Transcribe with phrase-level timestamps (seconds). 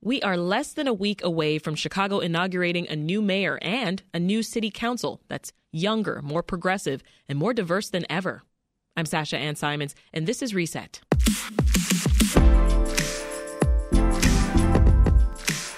[0.00, 4.20] We are less than a week away from Chicago inaugurating a new mayor and a
[4.20, 8.42] new city council that's younger, more progressive, and more diverse than ever.
[8.96, 11.00] I'm Sasha Ann Simons, and this is Reset.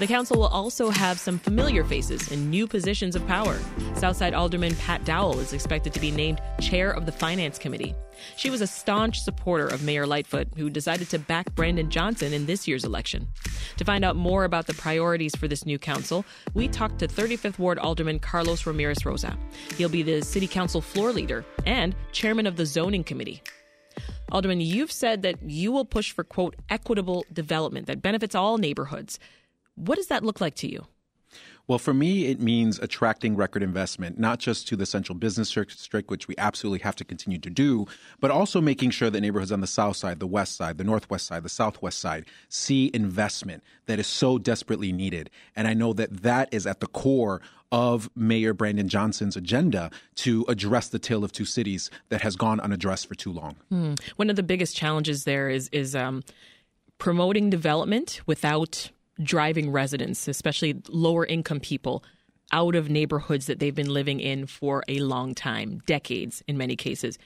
[0.00, 3.58] The council will also have some familiar faces in new positions of power.
[3.96, 7.94] Southside Alderman Pat Dowell is expected to be named chair of the Finance Committee.
[8.38, 12.46] She was a staunch supporter of Mayor Lightfoot, who decided to back Brandon Johnson in
[12.46, 13.28] this year's election.
[13.76, 16.24] To find out more about the priorities for this new council,
[16.54, 19.36] we talked to 35th Ward Alderman Carlos Ramirez Rosa.
[19.76, 23.42] He'll be the city council floor leader and chairman of the zoning committee.
[24.32, 29.18] Alderman, you've said that you will push for, quote, equitable development that benefits all neighborhoods.
[29.80, 30.86] What does that look like to you?
[31.70, 36.10] Well, for me, it means attracting record investment, not just to the central business district,
[36.10, 37.86] which we absolutely have to continue to do,
[38.18, 41.26] but also making sure that neighborhoods on the south side, the west side, the northwest
[41.26, 45.30] side, the southwest side see investment that is so desperately needed.
[45.54, 50.44] And I know that that is at the core of Mayor Brandon Johnson's agenda to
[50.48, 53.54] address the tale of two cities that has gone unaddressed for too long.
[53.68, 53.94] Hmm.
[54.16, 56.24] One of the biggest challenges there is is um,
[56.98, 58.90] promoting development without
[59.22, 62.04] driving residents, especially lower income people,
[62.52, 66.76] out of neighborhoods that they've been living in for a long time, decades in many
[66.76, 67.18] cases.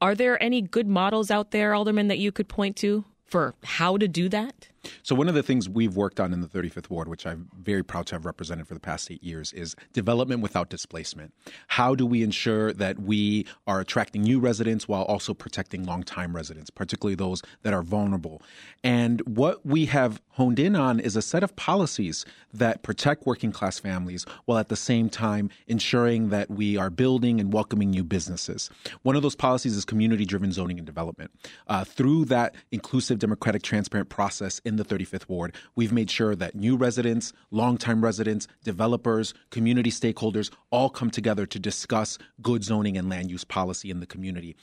[0.00, 3.96] Are there any good models out there, Alderman, that you could point to for how
[3.96, 4.68] to do that?
[5.02, 7.82] So, one of the things we've worked on in the 35th Ward, which I'm very
[7.82, 11.32] proud to have represented for the past eight years, is development without displacement.
[11.68, 16.70] How do we ensure that we are attracting new residents while also protecting longtime residents,
[16.70, 18.42] particularly those that are vulnerable?
[18.84, 23.52] And what we have honed in on is a set of policies that protect working
[23.52, 28.04] class families while at the same time ensuring that we are building and welcoming new
[28.04, 28.70] businesses.
[29.02, 31.32] One of those policies is community driven zoning and development.
[31.66, 36.54] Uh, through that inclusive, democratic, transparent process, in the 35th Ward, we've made sure that
[36.54, 43.08] new residents, longtime residents, developers, community stakeholders all come together to discuss good zoning and
[43.08, 44.54] land use policy in the community.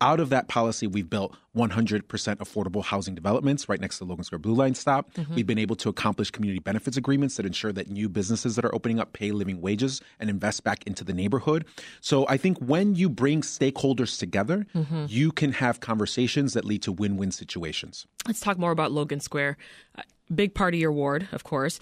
[0.00, 4.24] Out of that policy, we've built 100% affordable housing developments right next to the Logan
[4.24, 5.12] Square Blue Line stop.
[5.12, 5.34] Mm-hmm.
[5.34, 8.74] We've been able to accomplish community benefits agreements that ensure that new businesses that are
[8.74, 11.66] opening up pay living wages and invest back into the neighborhood.
[12.00, 15.06] So I think when you bring stakeholders together, mm-hmm.
[15.08, 18.06] you can have conversations that lead to win win situations.
[18.26, 19.58] Let's talk more about Logan Square.
[19.98, 20.02] Uh,
[20.34, 21.78] big part of your ward, of course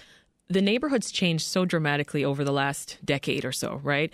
[0.49, 4.13] the neighborhood's changed so dramatically over the last decade or so, right?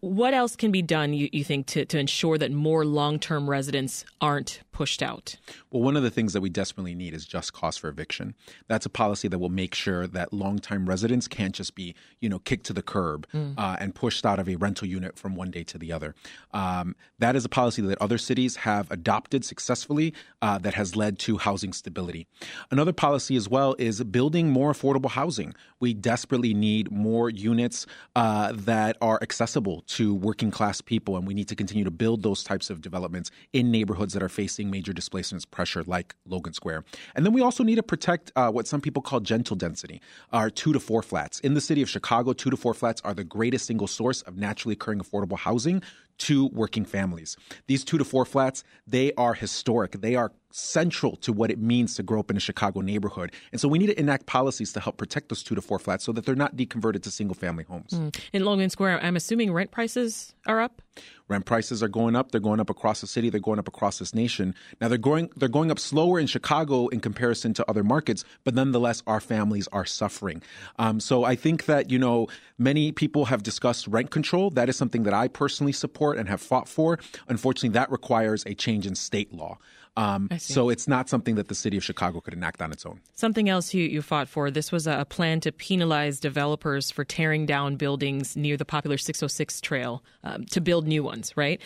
[0.00, 3.50] What else can be done, you, you think, to, to ensure that more long term
[3.50, 5.36] residents aren't pushed out?
[5.70, 8.34] Well, one of the things that we desperately need is just cause for eviction.
[8.68, 12.38] That's a policy that will make sure that longtime residents can't just be, you know,
[12.40, 13.54] kicked to the curb mm.
[13.58, 16.14] uh, and pushed out of a rental unit from one day to the other.
[16.52, 21.18] Um, that is a policy that other cities have adopted successfully uh, that has led
[21.20, 22.26] to housing stability.
[22.70, 25.54] Another policy as well is building more affordable housing.
[25.80, 31.34] We desperately need more units uh, that are accessible to working class people, and we
[31.34, 34.92] need to continue to build those types of developments in neighborhoods that are facing major
[34.92, 36.84] displacements pressure, like Logan Square.
[37.14, 40.00] And then we also need to protect uh, what some people call gentle density,
[40.32, 41.40] our two to four flats.
[41.40, 44.36] In the city of Chicago, two to four flats are the greatest single source of
[44.36, 45.82] naturally occurring affordable housing
[46.18, 47.36] to working families.
[47.66, 49.92] These two to four flats, they are historic.
[50.00, 53.32] They are central to what it means to grow up in a Chicago neighborhood.
[53.52, 56.04] And so we need to enact policies to help protect those two to four flats
[56.04, 57.92] so that they're not deconverted to single family homes.
[57.92, 58.18] Mm.
[58.32, 60.82] In Logan Square, I'm assuming rent prices are up?
[61.28, 62.30] Rent prices are going up.
[62.30, 63.30] They're going up across the city.
[63.30, 64.54] They're going up across this nation.
[64.80, 68.54] Now they're going they're going up slower in Chicago in comparison to other markets, but
[68.54, 70.42] nonetheless, our families are suffering.
[70.78, 72.26] Um, so I think that you know
[72.58, 74.50] many people have discussed rent control.
[74.50, 76.98] That is something that I personally support and have fought for.
[77.28, 79.58] Unfortunately, that requires a change in state law.
[79.96, 83.00] Um, so it's not something that the city of Chicago could enact on its own.
[83.14, 87.44] Something else you, you fought for this was a plan to penalize developers for tearing
[87.44, 91.60] down buildings near the popular 606 trail um, to build new ones, right?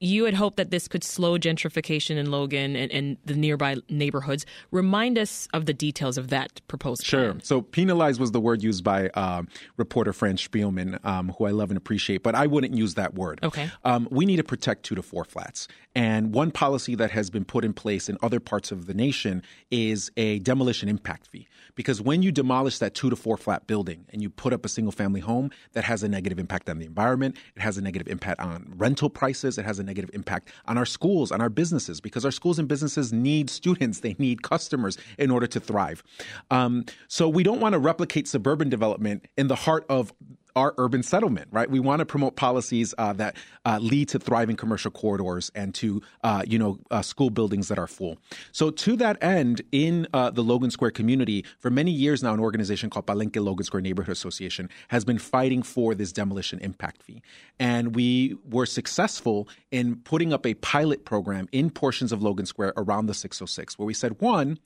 [0.00, 4.44] You had hoped that this could slow gentrification in Logan and, and, the nearby neighborhoods.
[4.70, 7.32] Remind us of the details of that proposed sure.
[7.32, 7.40] Plan.
[7.42, 9.42] So, penalize was the word used by uh,
[9.76, 13.40] reporter Fran Spielman, um, who I love and appreciate, but I wouldn't use that word.
[13.42, 13.70] Okay.
[13.84, 15.66] Um, we need to protect two to four flats.
[15.94, 19.42] And one policy that has been put in place in other parts of the nation
[19.70, 21.48] is a demolition impact fee.
[21.74, 24.68] Because when you demolish that two to four flat building and you put up a
[24.68, 28.08] single family home, that has a negative impact on the environment, it has a negative
[28.08, 32.00] impact on rental prices, it has a negative impact on our schools, on our businesses,
[32.00, 36.02] because our schools and businesses need students, they need customers in order to thrive.
[36.50, 40.12] Um, so we don't want to replicate suburban development in the heart of
[40.56, 41.70] our urban settlement, right?
[41.70, 43.36] We want to promote policies uh, that
[43.66, 47.78] uh, lead to thriving commercial corridors and to, uh, you know, uh, school buildings that
[47.78, 48.16] are full.
[48.52, 52.40] So to that end, in uh, the Logan Square community, for many years now, an
[52.40, 57.22] organization called Palenque Logan Square Neighborhood Association has been fighting for this demolition impact fee.
[57.60, 62.72] And we were successful in putting up a pilot program in portions of Logan Square
[62.78, 64.58] around the 606, where we said, one,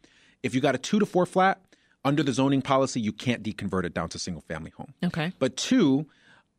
[0.43, 1.61] if you got a two to four flat,
[2.05, 4.95] under the zoning policy, you can't deconvert it down to single family home.
[5.05, 5.33] Okay.
[5.39, 6.07] But two,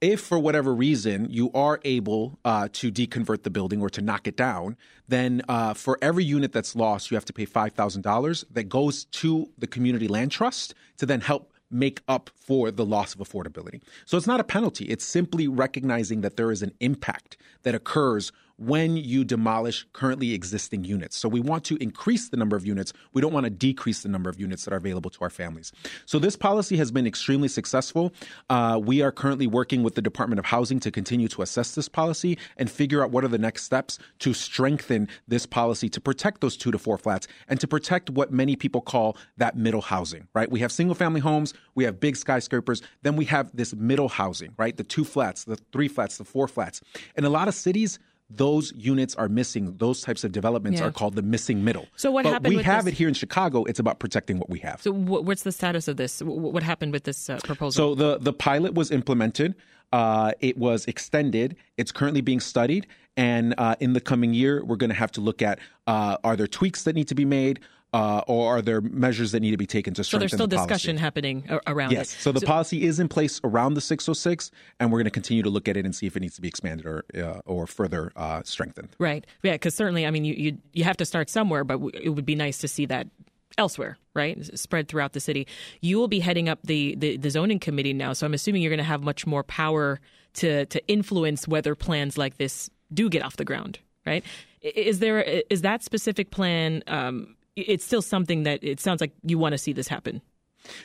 [0.02, 4.28] if for whatever reason you are able uh, to deconvert the building or to knock
[4.28, 4.76] it down,
[5.08, 9.50] then uh, for every unit that's lost, you have to pay $5,000 that goes to
[9.58, 13.82] the community land trust to then help make up for the loss of affordability.
[14.06, 14.86] So it's not a penalty.
[14.86, 18.32] It's simply recognizing that there is an impact that occurs
[18.62, 21.18] when you demolish currently existing units.
[21.18, 22.94] So we want to increase the number of units.
[23.12, 25.72] We don't want to decrease the number of units that are available to our families.
[26.06, 28.14] So this policy has been extremely successful.
[28.52, 31.90] Uh, we are currently working with the Department of Housing to continue to assess this
[31.90, 36.42] policy and figure out what are the next steps to strengthen this policy to protect
[36.42, 40.28] those two to four flats and to protect what many people call that middle housing,
[40.36, 40.52] right?
[40.52, 44.54] We have single family homes, we have big skyscrapers, then we have this middle housing,
[44.58, 44.78] right?
[44.78, 46.82] The two flats, the three flats, the four flats.
[47.16, 47.98] In a lot of cities,
[48.36, 49.76] those units are missing.
[49.78, 50.88] Those types of developments Yeah.
[50.88, 51.88] are called the missing middle.
[51.96, 53.64] So what but happened We have this- it here in Chicago.
[53.66, 54.82] It's about protecting what we have.
[54.82, 56.20] So wh- what's the status of this?
[56.20, 56.26] Wh-
[56.56, 57.72] What happened with this uh, proposal?
[57.72, 59.56] So the the pilot was implemented.
[59.94, 61.56] Uh, it was extended.
[61.78, 62.88] It's currently being studied,
[63.18, 66.36] and uh, in the coming year, we're going to have to look at: uh, are
[66.38, 67.60] there tweaks that need to be made,
[67.94, 70.30] uh, or are there measures that need to be taken to strengthen?
[70.30, 72.14] So there's still the discussion happening around Yes.
[72.14, 72.22] it.
[72.22, 74.50] So the policy is in place around the 606,
[74.80, 76.42] and we're going to continue to look at it and see if it needs to
[76.42, 78.90] be expanded or uh, or further uh, strengthened.
[79.00, 79.26] Right.
[79.44, 82.10] Yeah, because certainly, I mean, you, you you have to start somewhere, but w- it
[82.10, 83.08] would be nice to see that
[83.58, 84.58] elsewhere, right?
[84.58, 85.46] Spread throughout the city.
[85.82, 88.70] You will be heading up the, the, the zoning committee now, so I'm assuming you're
[88.70, 90.00] going to have much more power
[90.36, 94.24] to to influence whether plans like this do get off the ground, right?
[94.62, 96.84] Is there is that specific plan?
[96.88, 100.22] Um, it's still something that it sounds like you want to see this happen.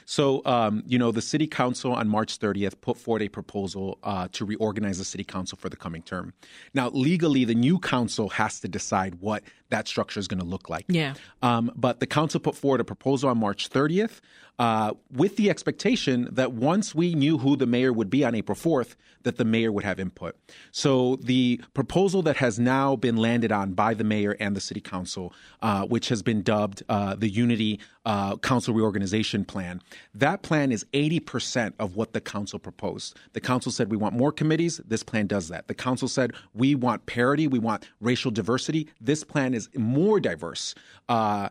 [0.04, 4.28] So, um, you know, the city council on March 30th put forward a proposal uh,
[4.32, 6.32] to reorganize the city council for the coming term.
[6.74, 10.70] Now, legally, the new council has to decide what that structure is going to look
[10.70, 10.86] like.
[10.88, 11.14] Yeah.
[11.42, 14.20] Um, but the council put forward a proposal on March 30th
[14.58, 18.56] uh, with the expectation that once we knew who the mayor would be on April
[18.56, 18.94] 4th,
[19.26, 20.36] that the mayor would have input.
[20.70, 24.80] So the proposal that has now been landed on by the mayor and the city
[24.80, 29.82] council, uh, which has been dubbed uh, the Unity uh, Council Reorganization Plan,
[30.14, 33.16] that plan is 80% of what the council proposed.
[33.32, 34.80] The council said we want more committees.
[34.86, 35.66] This plan does that.
[35.66, 38.88] The council said we want parity, we want racial diversity.
[39.00, 40.74] This plan is more diverse.
[41.08, 41.48] Uh,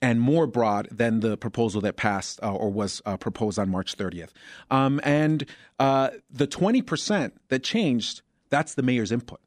[0.00, 3.96] and more broad than the proposal that passed uh, or was uh, proposed on March
[3.96, 4.30] 30th.
[4.70, 5.44] Um, and
[5.78, 9.40] uh, the 20% that changed, that's the mayor's input.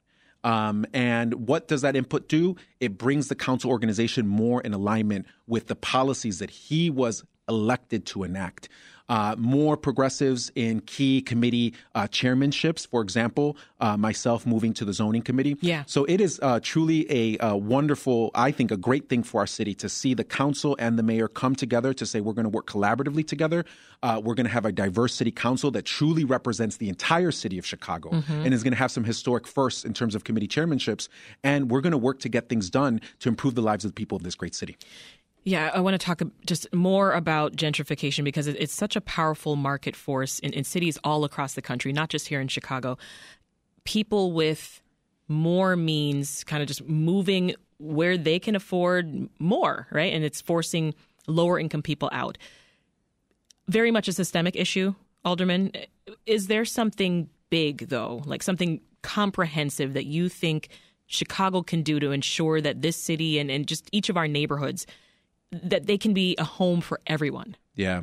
[0.44, 2.56] Um, and what does that input do?
[2.80, 8.06] It brings the council organization more in alignment with the policies that he was elected
[8.08, 8.70] to enact.
[9.12, 14.94] Uh, more progressives in key committee uh, chairmanships, for example, uh, myself moving to the
[14.94, 15.58] zoning committee.
[15.60, 15.84] Yeah.
[15.86, 19.48] So it is uh, truly a, uh wonderful, I think, a great thing for our
[19.48, 22.56] city to see the council and the mayor come together to say we're going to
[22.58, 23.66] work collaboratively together.
[24.02, 27.58] Uh, we're going to have a diverse city council that truly represents the entire city
[27.60, 31.10] of Chicago and is going to have some historic firsts in terms of committee chairmanships.
[31.44, 33.96] And we're going to work to get things done to improve the lives of the
[33.96, 34.78] people of this great city.
[35.44, 39.96] Yeah, I want to talk just more about gentrification because it's such a powerful market
[39.96, 42.98] force in, in cities all across the country, not just here in Chicago.
[43.84, 44.82] People with
[45.28, 50.14] more means kind of just moving where they can afford more, right?
[50.14, 50.94] And it's forcing
[51.26, 52.38] lower income people out.
[53.68, 54.94] Very much a systemic issue,
[55.26, 55.72] Alderman.
[56.28, 60.70] Is there something big, though, like something comprehensive that you think
[61.08, 64.86] Chicago can do to ensure that this city and, and just each of our neighborhoods
[65.52, 67.56] that they can be a home for everyone.
[67.76, 68.02] Yeah.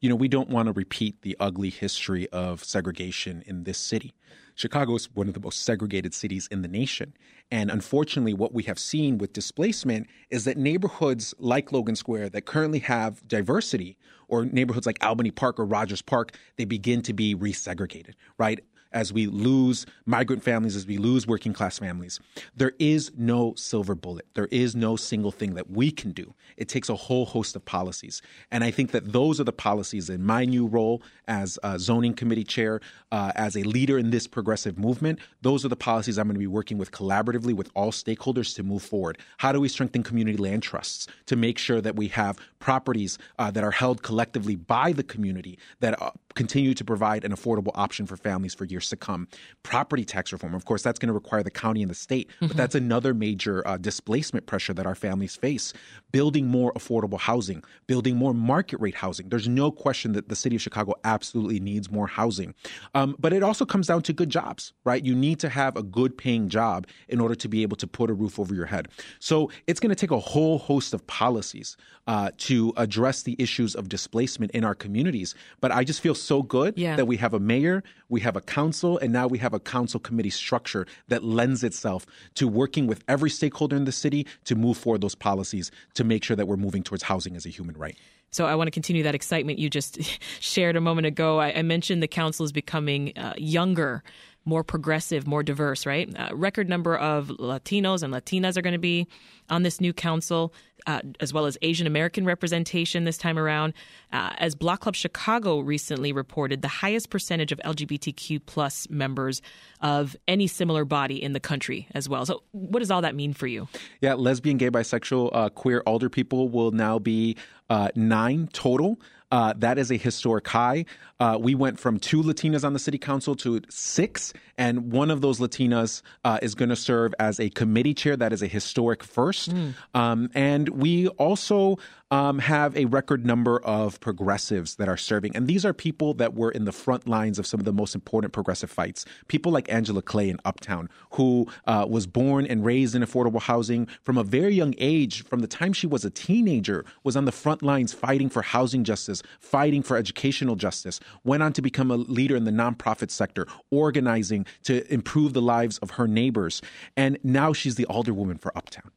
[0.00, 4.14] You know, we don't want to repeat the ugly history of segregation in this city.
[4.54, 7.14] Chicago is one of the most segregated cities in the nation.
[7.50, 12.44] And unfortunately, what we have seen with displacement is that neighborhoods like Logan Square that
[12.44, 17.34] currently have diversity, or neighborhoods like Albany Park or Rogers Park, they begin to be
[17.34, 18.60] resegregated, right?
[18.92, 22.20] As we lose migrant families, as we lose working class families,
[22.56, 24.26] there is no silver bullet.
[24.34, 26.34] There is no single thing that we can do.
[26.56, 28.22] It takes a whole host of policies.
[28.50, 32.14] And I think that those are the policies in my new role as a zoning
[32.14, 32.80] committee chair,
[33.12, 35.18] uh, as a leader in this progressive movement.
[35.42, 38.62] Those are the policies I'm going to be working with collaboratively with all stakeholders to
[38.62, 39.18] move forward.
[39.38, 43.50] How do we strengthen community land trusts to make sure that we have properties uh,
[43.50, 48.06] that are held collectively by the community that uh, continue to provide an affordable option
[48.06, 49.26] for families for years to come.
[49.64, 52.50] Property tax reform, of course, that's going to require the county and the state, but
[52.50, 52.56] mm-hmm.
[52.56, 55.72] that's another major uh, displacement pressure that our families face.
[56.12, 59.28] Building more affordable housing, building more market rate housing.
[59.28, 62.54] There's no question that the city of Chicago absolutely needs more housing.
[62.94, 65.04] Um, but it also comes down to good jobs, right?
[65.04, 68.10] You need to have a good paying job in order to be able to put
[68.10, 68.86] a roof over your head.
[69.18, 71.76] So it's going to take a whole host of policies
[72.06, 75.34] uh, to address the issues of displacement in our communities.
[75.60, 76.94] But I just feel so good yeah.
[76.94, 79.98] that we have a mayor, we have a council, and now we have a council
[79.98, 82.04] committee structure that lends itself
[82.34, 86.22] to working with every stakeholder in the city to move forward those policies to make
[86.22, 87.96] sure that we're moving towards housing as a human right.
[88.30, 89.98] So I want to continue that excitement you just
[90.40, 91.40] shared a moment ago.
[91.40, 94.02] I, I mentioned the council is becoming uh, younger
[94.48, 96.08] more progressive, more diverse, right?
[96.18, 99.06] Uh, record number of Latinos and Latinas are going to be
[99.50, 100.54] on this new council,
[100.86, 103.74] uh, as well as Asian American representation this time around.
[104.10, 109.42] Uh, as Block Club Chicago recently reported, the highest percentage of LGBTQ plus members
[109.82, 112.24] of any similar body in the country as well.
[112.24, 113.68] So, what does all that mean for you?
[114.00, 117.36] Yeah, lesbian, gay, bisexual, uh, queer, older people will now be
[117.68, 118.98] uh, nine total.
[119.30, 120.84] Uh, that is a historic high.
[121.20, 125.20] Uh, we went from two Latinas on the city council to six, and one of
[125.20, 128.16] those Latinas uh, is going to serve as a committee chair.
[128.16, 129.50] That is a historic first.
[129.50, 129.74] Mm.
[129.94, 131.78] Um, and we also
[132.10, 135.36] um, have a record number of progressives that are serving.
[135.36, 137.94] And these are people that were in the front lines of some of the most
[137.94, 139.04] important progressive fights.
[139.28, 143.86] People like Angela Clay in Uptown, who uh, was born and raised in affordable housing
[144.02, 147.32] from a very young age, from the time she was a teenager, was on the
[147.32, 151.96] front lines fighting for housing justice, fighting for educational justice, went on to become a
[151.96, 156.62] leader in the nonprofit sector, organizing to improve the lives of her neighbors.
[156.96, 158.90] And now she's the alderwoman for Uptown.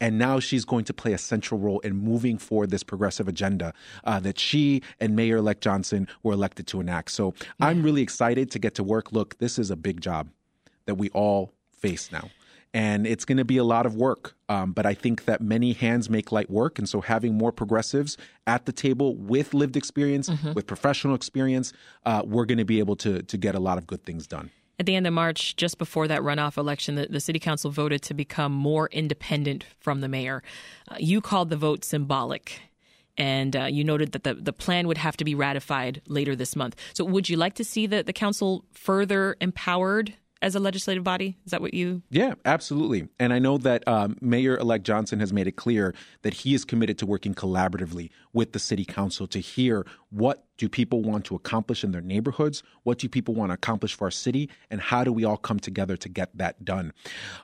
[0.00, 3.72] And now she's going to play a central role in moving forward this progressive agenda
[4.04, 7.12] uh, that she and Mayor elect Johnson were elected to enact.
[7.12, 7.68] So yeah.
[7.68, 9.12] I'm really excited to get to work.
[9.12, 10.28] Look, this is a big job
[10.86, 12.28] that we all face now.
[12.74, 14.34] And it's going to be a lot of work.
[14.48, 16.76] Um, but I think that many hands make light work.
[16.78, 20.54] And so having more progressives at the table with lived experience, mm-hmm.
[20.54, 21.72] with professional experience,
[22.04, 24.50] uh, we're going to be able to, to get a lot of good things done.
[24.78, 28.02] At the end of March, just before that runoff election, the, the city council voted
[28.02, 30.42] to become more independent from the mayor.
[30.88, 32.60] Uh, you called the vote symbolic
[33.16, 36.56] and uh, you noted that the, the plan would have to be ratified later this
[36.56, 36.74] month.
[36.94, 40.14] So, would you like to see the, the council further empowered
[40.44, 41.38] as a legislative body?
[41.46, 42.02] Is that what you?
[42.10, 43.08] Yeah, absolutely.
[43.18, 46.66] And I know that um, Mayor elect Johnson has made it clear that he is
[46.66, 51.34] committed to working collaboratively with the city council to hear what do people want to
[51.34, 55.02] accomplish in their neighborhoods, what do people want to accomplish for our city, and how
[55.02, 56.92] do we all come together to get that done.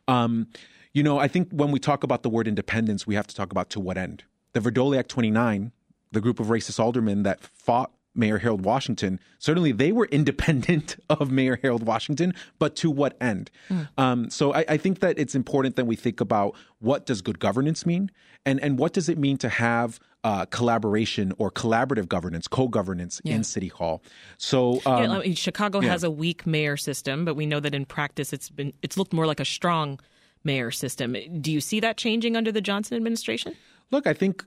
[0.07, 0.49] Um,
[0.93, 3.51] you know, I think when we talk about the word independence, we have to talk
[3.51, 4.25] about to what end.
[4.53, 5.73] The Vrdolyak 29
[6.13, 9.21] the group of racist aldermen that fought Mayor Harold Washington.
[9.39, 13.51] Certainly, they were independent of Mayor Harold Washington, but to what end?
[13.69, 13.89] Mm.
[13.99, 17.39] Um, so I, I, think that it's important that we think about what does good
[17.39, 18.11] governance mean,
[18.45, 23.37] and and what does it mean to have uh, collaboration or collaborative governance, co-governance yeah.
[23.37, 24.03] in City Hall.
[24.37, 25.91] So um, yeah, I mean, Chicago yeah.
[25.91, 29.13] has a weak mayor system, but we know that in practice, it's been it's looked
[29.13, 29.99] more like a strong
[30.45, 31.17] mayor system.
[31.41, 33.55] Do you see that changing under the Johnson administration?
[33.91, 34.45] Look, I think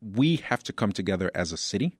[0.00, 1.96] we have to come together as a city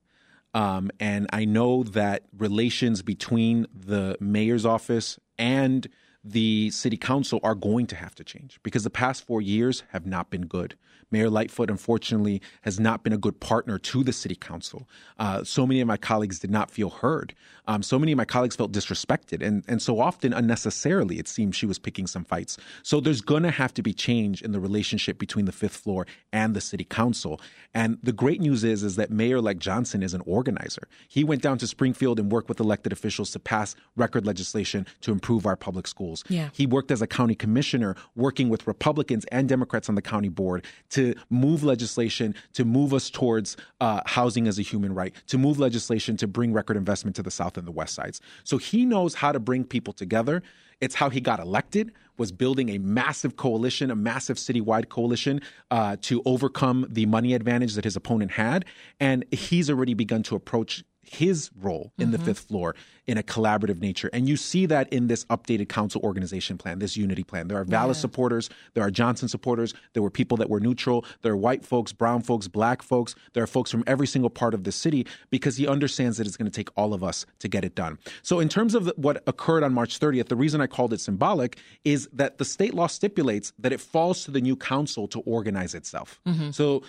[0.57, 5.87] um, and I know that relations between the mayor's office and
[6.23, 10.05] the city council are going to have to change because the past four years have
[10.05, 10.75] not been good.
[11.09, 14.87] Mayor Lightfoot, unfortunately, has not been a good partner to the city council.
[15.17, 17.33] Uh, so many of my colleagues did not feel heard.
[17.65, 21.55] Um, so many of my colleagues felt disrespected, and and so often unnecessarily, it seems
[21.55, 22.57] she was picking some fights.
[22.83, 26.07] So there's going to have to be change in the relationship between the fifth floor
[26.31, 27.39] and the city council.
[27.73, 30.87] And the great news is is that Mayor-elect Johnson is an organizer.
[31.07, 35.11] He went down to Springfield and worked with elected officials to pass record legislation to
[35.11, 36.06] improve our public schools.
[36.27, 36.49] Yeah.
[36.53, 40.65] He worked as a county commissioner, working with Republicans and Democrats on the county board
[40.89, 45.59] to move legislation to move us towards uh, housing as a human right, to move
[45.59, 48.21] legislation to bring record investment to the South and the West sides.
[48.43, 50.41] So he knows how to bring people together.
[50.79, 55.97] It's how he got elected was building a massive coalition, a massive citywide coalition uh,
[56.01, 58.65] to overcome the money advantage that his opponent had.
[58.99, 62.11] And he's already begun to approach his role in mm-hmm.
[62.11, 62.75] the fifth floor
[63.07, 64.09] in a collaborative nature.
[64.11, 67.47] And you see that in this updated council organization plan, this unity plan.
[67.47, 68.01] There are Vallas yeah.
[68.01, 71.93] supporters, there are Johnson supporters, there were people that were neutral, there are white folks,
[71.93, 75.55] brown folks, black folks, there are folks from every single part of the city because
[75.55, 77.97] he understands that it's going to take all of us to get it done.
[78.23, 81.57] So, in terms of what occurred on March 30th, the reason I called it symbolic
[81.85, 85.73] is that the state law stipulates that it falls to the new council to organize
[85.73, 86.19] itself.
[86.27, 86.51] Mm-hmm.
[86.51, 86.83] So,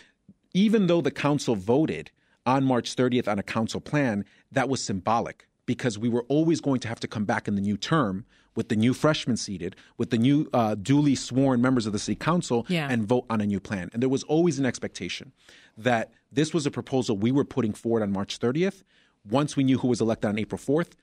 [0.55, 2.11] even though the council voted
[2.47, 6.81] on March 30th on a council plan, that was symbolic because we were always going
[6.81, 8.25] to have to come back in the new term
[8.57, 12.17] with the new freshmen seated, with the new uh, duly sworn members of the city
[12.17, 12.89] council, yeah.
[12.91, 13.91] and vote on a new plan.
[13.93, 15.33] And there was always an expectation
[15.77, 18.83] that this was a proposal we were putting forward on March 30th.
[19.29, 20.95] Once we knew who was elected on April 4th,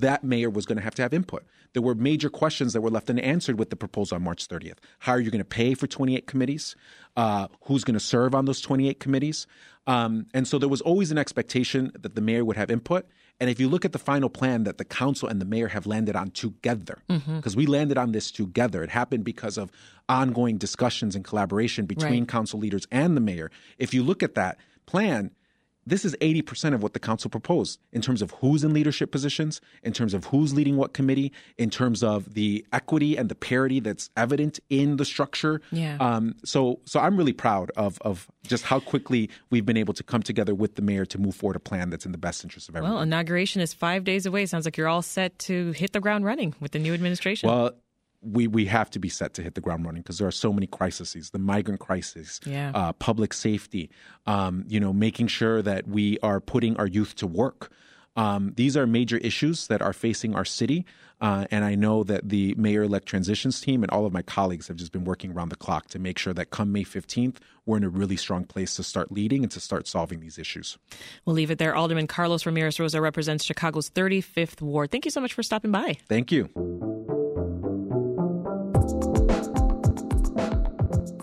[0.00, 1.44] that mayor was going to have to have input.
[1.72, 4.78] There were major questions that were left unanswered with the proposal on March 30th.
[5.00, 6.76] How are you going to pay for 28 committees?
[7.16, 9.46] Uh, who's going to serve on those 28 committees?
[9.86, 13.06] Um, and so there was always an expectation that the mayor would have input.
[13.38, 15.86] And if you look at the final plan that the council and the mayor have
[15.86, 17.58] landed on together, because mm-hmm.
[17.58, 19.70] we landed on this together, it happened because of
[20.08, 22.28] ongoing discussions and collaboration between right.
[22.28, 23.50] council leaders and the mayor.
[23.78, 25.32] If you look at that plan,
[25.86, 29.60] this is 80% of what the council proposed in terms of who's in leadership positions,
[29.82, 33.80] in terms of who's leading what committee, in terms of the equity and the parity
[33.80, 35.60] that's evident in the structure.
[35.70, 35.96] Yeah.
[36.00, 40.02] Um, so, so I'm really proud of, of just how quickly we've been able to
[40.02, 42.68] come together with the mayor to move forward a plan that's in the best interest
[42.68, 42.94] of everyone.
[42.94, 44.46] Well, inauguration is five days away.
[44.46, 47.48] Sounds like you're all set to hit the ground running with the new administration.
[47.48, 47.72] Well,
[48.22, 50.52] we we have to be set to hit the ground running because there are so
[50.52, 52.72] many crises the migrant crisis yeah.
[52.74, 53.90] uh, public safety
[54.26, 57.70] um, you know making sure that we are putting our youth to work
[58.16, 60.86] um, these are major issues that are facing our city
[61.20, 64.76] uh, and I know that the mayor-elect transitions team and all of my colleagues have
[64.76, 67.84] just been working around the clock to make sure that come May 15th, we're in
[67.84, 70.76] a really strong place to start leading and to start solving these issues.
[71.24, 71.74] We'll leave it there.
[71.74, 74.90] Alderman Carlos Ramirez Rosa represents Chicago's 35th Ward.
[74.90, 75.96] Thank you so much for stopping by.
[76.06, 76.95] Thank you.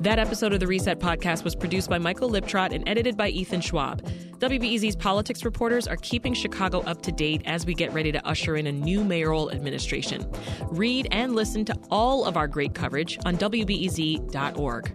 [0.03, 3.61] That episode of the Reset podcast was produced by Michael Liptrot and edited by Ethan
[3.61, 4.01] Schwab.
[4.39, 8.57] WBEZ's politics reporters are keeping Chicago up to date as we get ready to usher
[8.57, 10.29] in a new mayoral administration.
[10.71, 14.93] Read and listen to all of our great coverage on WBEZ.org.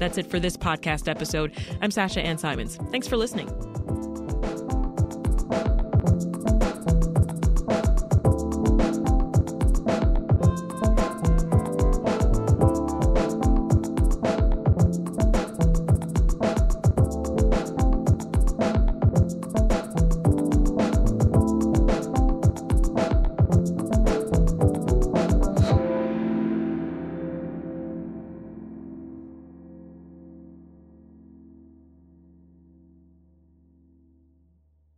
[0.00, 1.52] That's it for this podcast episode.
[1.80, 2.78] I'm Sasha Ann Simons.
[2.90, 3.46] Thanks for listening.